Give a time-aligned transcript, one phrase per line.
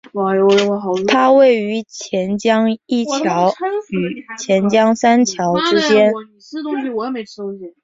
[1.07, 3.53] 它位于钱江一桥
[3.91, 6.11] 与钱江三桥之间。